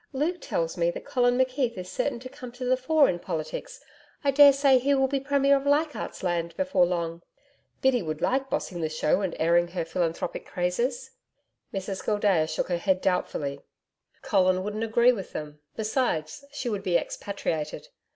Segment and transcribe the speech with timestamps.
[0.13, 3.79] Luke tells me that Colin McKeith is certain to come to the fore in politics
[4.23, 7.21] I daresay he will be Premier of Leichardt's Land before long.
[7.83, 11.11] Biddy would like bossing the show and airing her philanthropic crazes.'
[11.71, 13.61] Mrs Gildea shook her head doubtfully.
[14.23, 15.59] 'Colin wouldn't agree with them.
[15.75, 17.89] Besides, she would be expatriated.'